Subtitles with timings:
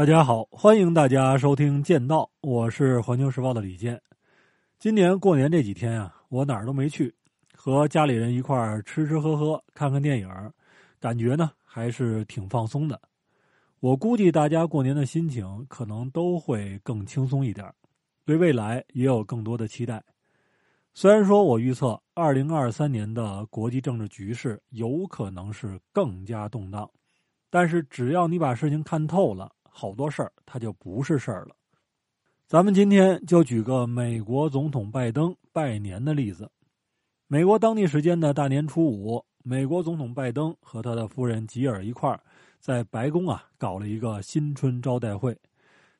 [0.00, 4.00] 大家好，欢迎大家收听《剑道》，我是环球时报的李健。
[4.78, 7.14] 今年过年这几天啊，我哪儿都没去，
[7.54, 10.26] 和家里人一块儿吃吃喝喝，看看电影，
[10.98, 12.98] 感觉呢还是挺放松的。
[13.80, 17.70] 我估计大家过年的心情可能都会更轻松一点，
[18.24, 20.02] 对未来也有更多的期待。
[20.94, 26.90] 虽然说我预测二零二三年的国际政治局势有可能是更加动荡，
[27.50, 29.52] 但是只要你把事情看透了。
[29.70, 31.54] 好多事儿，它就不是事儿了。
[32.46, 36.50] 咱们今天就举个美国总统拜登拜年的例子。
[37.28, 42.20] 美国当地时间的大年初五，美国总统拜登和他的夫人吉尔一块儿
[42.58, 45.38] 在白宫啊搞了一个新春招待会，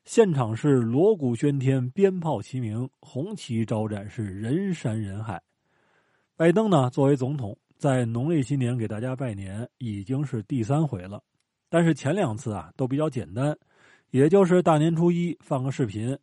[0.03, 5.41] 现场是锣鼓喧天、鞭炮齐鸣、红旗招展，是人山人海。
[6.35, 11.23] 拜登呢，作为总统，在农历新年给大家拜年已经是第三回了。
[11.71, 13.57] 但是前两次啊都比较简单，
[14.09, 16.17] 也就是大年初一放个视频，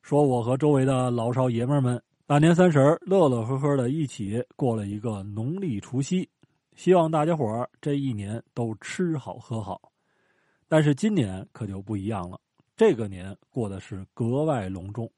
[0.00, 6.28] 说我和周围的老少爷们儿们大年三十乐乐呵呵的一起过了一个农历除夕，
[6.76, 9.90] 希望大家伙儿这一年都吃好喝好。
[10.68, 12.38] 但是今年可就不一样了，
[12.76, 15.10] 这个年过的是格外隆重。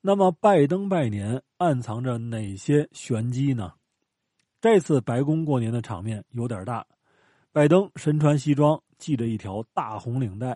[0.00, 3.72] 那么拜登拜年暗藏着哪些玄机呢？
[4.60, 6.86] 这次白宫过年的场面有点大，
[7.52, 8.80] 拜登身穿西装。
[9.00, 10.54] 系着一条大红领带，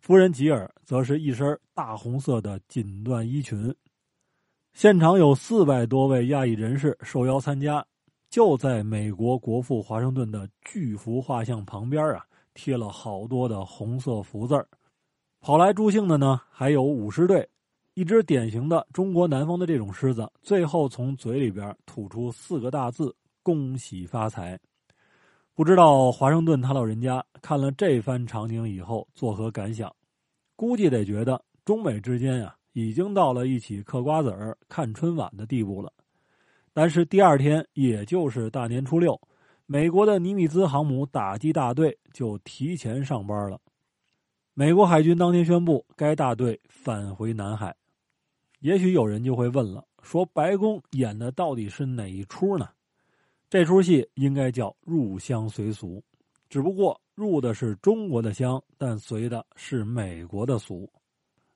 [0.00, 3.74] 夫人吉尔则是一身大红色的锦缎衣裙。
[4.74, 7.82] 现场有四百多位亚裔人士受邀参加，
[8.28, 12.22] 就在美国国父华盛顿的巨幅画像旁边啊，
[12.52, 14.68] 贴了好多的红色福字儿。
[15.40, 17.48] 跑来助兴的呢，还有舞狮队，
[17.94, 24.60] 一只典型的中国南方的这种狮子，最后从嘴里边吐出四个大字：“恭喜发财。”
[25.60, 29.94] 不知道华盛顿他老人家看了这番场景以后作何感想？
[30.56, 35.92] 估计得觉得中美之间呀，已经到了一起嗑瓜子儿、看春晚的地步了。
[36.72, 39.20] 但是第二天，也就是大年初六，
[39.66, 43.60] 美国的尼米兹航母打击大队就提前上班了。
[44.54, 47.76] 美国海军当天宣布，该大队返回南海。
[48.60, 52.66] 也许有人就会问了：说白宫演的到底是哪一出呢？
[53.50, 56.00] 这出戏应该叫入乡随俗，
[56.48, 60.88] 只不过入的是中国的乡，但随的是美国的俗。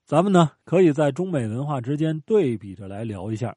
[0.04, 3.56] 咱们呢，可以在中美文化之间对比着来聊一下。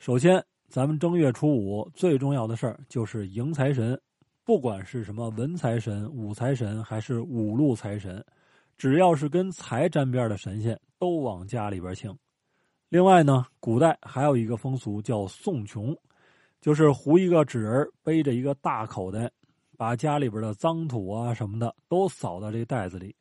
[0.00, 3.98] 首先，咱们正月初五最重要的事儿就是迎财神，
[4.42, 8.24] 不管是什么文财神、武财神还是五路财神，
[8.76, 12.12] 只要是跟财沾边的神仙，都往家里边请。
[12.88, 15.96] 另外呢，古代还有一个风俗叫送穷。
[16.62, 19.28] 就是糊一个纸人，背着一个大口袋，
[19.76, 23.14] 把家里边的脏土啊什么的都扫到这袋子里，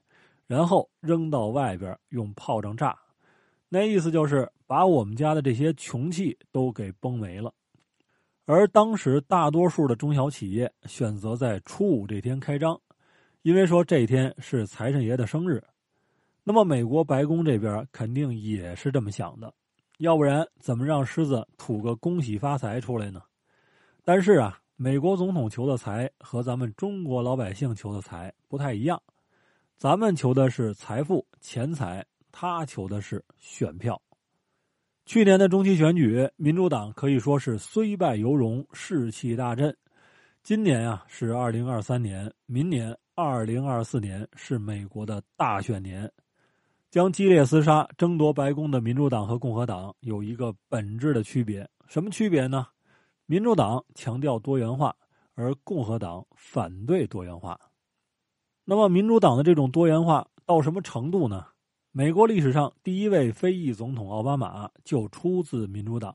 [0.46, 2.96] 然后扔到外边用炮仗炸，
[3.68, 7.51] 那意思就是把我们家的这些穷气都给崩没了。
[8.46, 12.80] 而当时大多数的中小企业选择在初五这天开张，
[13.41, 15.63] 因为说这天是财神爷的生日。
[16.44, 19.51] 那么美国白宫这边肯定也是这么想的，
[19.97, 23.19] 要不然怎么让狮子吐个恭喜发财出来呢？
[24.03, 29.01] 但是啊，美国总统求的财和咱们中国老百姓求的财不太一样，
[29.78, 34.01] 咱们求的是财富、钱财，他求的是选票。
[35.06, 39.75] 去年的中期选举，民主党可以说是虽败犹荣，士气大振。
[40.41, 46.12] 今年啊是二零二三年，明年二零二四年是美国的大选年，
[46.89, 52.66] 将激烈厮杀争夺白宫的民主党和共和党有一个本质的区别，什么区别呢？
[53.31, 54.94] 民主党强调多元化，
[55.36, 57.58] 而共和党反对多元化。
[58.66, 61.46] 那么，民主党的这种多元化到什么程度呢？
[61.94, 66.14] 美国历史上第一位非裔总统奥巴马就出自民主党。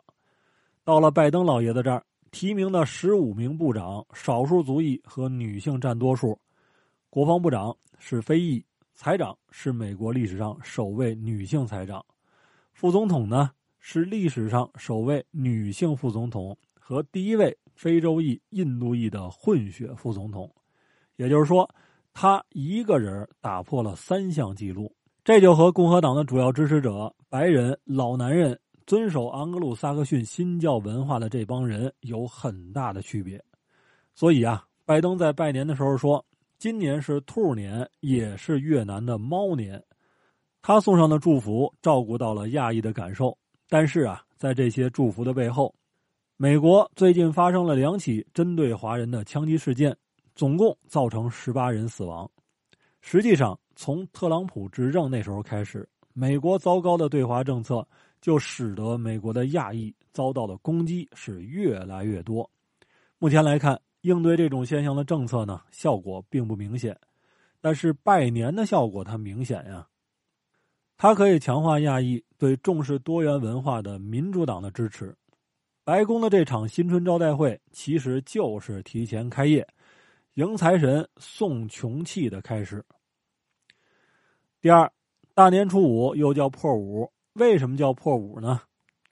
[0.84, 6.38] 到了拜登老爷子这儿，提名的十五名部长，少数族裔和女性占多数。
[7.08, 8.62] 国防部长是非裔，
[8.92, 12.04] 财长是美国历史上首位女性财长，
[12.74, 16.54] 副总统呢是历史上首位女性副总统。
[16.88, 20.48] 和第一位非洲裔、印度裔的混血副总统，
[21.16, 21.68] 也就是说，
[22.14, 24.94] 他一个人打破了三项纪录。
[25.24, 28.56] 这就和共和党的主要支持者——白人老男人、
[28.86, 33.44] 遵守盎格鲁撒克逊新教文化的这帮人有很大的区别。
[34.14, 36.24] 所以啊，拜登在拜年的时候说
[36.56, 39.82] ：“今年是兔年，也是越南的猫年。”
[40.62, 43.36] 他送上的祝福照顾到了亚裔的感受，
[43.68, 45.74] 但是啊，在这些祝福的背后，
[46.38, 49.96] 美国最近发生了两起针对华人的枪击事件，
[50.34, 52.30] 总共造成十八人死亡。
[53.00, 57.88] 实际上，从特朗普执政那时候开始，美国糟糕的对华政策
[58.20, 62.50] 就使得美国的亚裔遭到的攻击是越来越多。
[63.16, 66.94] 目前来看，应对这种现象的政策呢，效果并不明显。
[67.62, 69.86] 但是拜年的效果它明显呀，
[70.98, 75.16] 它可以强化亚裔对重视多元文化的民主党的支持。
[75.86, 79.64] 白宫的这场新春招待会其实就是提前开业、
[80.34, 82.84] 迎财神、送穷气的开始。
[84.60, 84.92] 第二，
[85.32, 88.60] 大年初五又叫破五，为什么叫破五呢？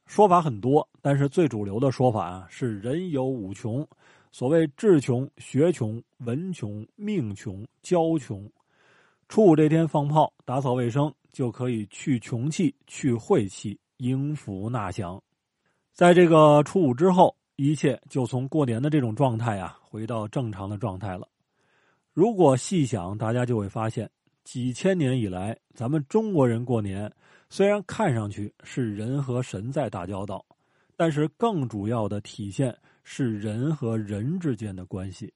[0.06, 3.86] 说法很多，但是最主流的说法啊是人有五穷。
[4.32, 8.50] 所谓智穷、学穷、文穷、命穷、交穷，
[9.28, 15.22] 初五这天放炮、打扫卫生，就可以去穷气、去晦气、迎福纳祥。
[15.94, 21.26] 在这个初五之后，一切就从过年的这种状态啊，回到正常的状态了。
[22.12, 24.10] 如果细想，大家就会发现，
[24.42, 27.10] 几千年以来，咱们中国人过年，
[27.48, 30.44] 虽然看上去是人和神在打交道，
[30.96, 32.76] 但是更主要的体现。
[33.06, 35.30] 是人和人之间的关系，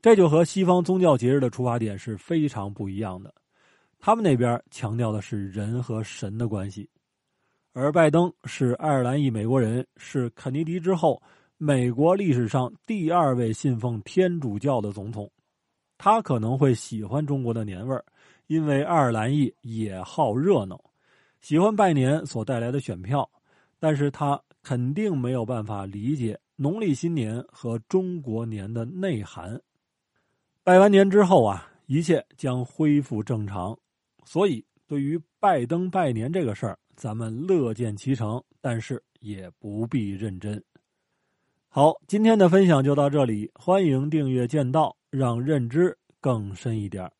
[0.00, 3.34] 这就和西方宗教节日的出发点是非常不一样的。
[3.98, 6.88] 他们那边强调的是人和神的关系，
[7.76, 11.20] 而拜登是爱尔兰裔美国人，是肯尼迪之后
[11.58, 15.28] 美国历史上第二位信奉天主教的总统。
[15.98, 18.04] 他可能会喜欢中国的年味儿，
[18.46, 20.80] 因为爱尔兰裔也好热闹，
[21.40, 23.28] 喜欢拜年所带来的选票，
[23.80, 26.38] 但是他肯定没有办法理解。
[26.54, 29.60] 农历新年和中国年的内涵，
[30.62, 33.76] 拜完年之后啊，一切将恢复正常。
[34.24, 40.62] 所以，对于拜登拜年这个事儿，咱们乐见其成，但是也不必认真。
[41.68, 47.10] 好，今天的分享就到这里，欢迎订阅剑道，让认知更深一点。